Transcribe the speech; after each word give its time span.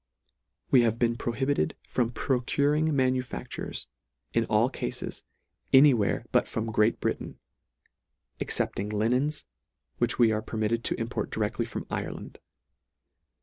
We 0.71 0.81
have 0.81 0.97
been 0.97 1.15
prohibited 1.15 1.75
from 1.87 2.09
procuring 2.09 2.95
manufactures, 2.95 3.85
in 4.33 4.45
all 4.45 4.67
cafes, 4.67 5.21
any 5.71 5.93
where 5.93 6.25
but 6.31 6.47
from 6.47 6.71
Great 6.71 6.99
Britain, 6.99 7.37
(excepting 8.39 8.89
linens, 8.89 9.45
which 9.99 10.17
we 10.17 10.31
are 10.31 10.41
permitted 10.41 10.83
to 10.85 10.99
import 10.99 11.29
directly 11.29 11.67
from 11.67 11.85
Ireland). 11.91 12.39